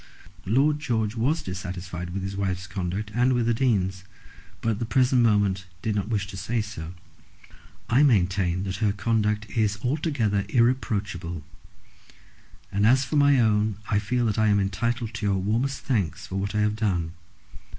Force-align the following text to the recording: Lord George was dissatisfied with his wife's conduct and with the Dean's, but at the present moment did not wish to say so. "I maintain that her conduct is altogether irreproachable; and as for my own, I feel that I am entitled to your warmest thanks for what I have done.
Lord 0.47 0.79
George 0.79 1.13
was 1.15 1.43
dissatisfied 1.43 2.09
with 2.09 2.23
his 2.23 2.35
wife's 2.35 2.65
conduct 2.65 3.11
and 3.13 3.33
with 3.33 3.45
the 3.45 3.53
Dean's, 3.53 4.03
but 4.59 4.69
at 4.71 4.79
the 4.79 4.85
present 4.85 5.21
moment 5.21 5.67
did 5.83 5.93
not 5.93 6.09
wish 6.09 6.25
to 6.29 6.37
say 6.37 6.59
so. 6.59 6.95
"I 7.87 8.01
maintain 8.01 8.63
that 8.63 8.77
her 8.77 8.93
conduct 8.93 9.47
is 9.51 9.77
altogether 9.85 10.43
irreproachable; 10.49 11.43
and 12.71 12.87
as 12.87 13.05
for 13.05 13.15
my 13.15 13.39
own, 13.39 13.77
I 13.91 13.99
feel 13.99 14.25
that 14.25 14.39
I 14.39 14.47
am 14.47 14.59
entitled 14.59 15.13
to 15.13 15.25
your 15.27 15.37
warmest 15.37 15.81
thanks 15.83 16.25
for 16.25 16.37
what 16.37 16.55
I 16.55 16.61
have 16.61 16.75
done. 16.77 17.13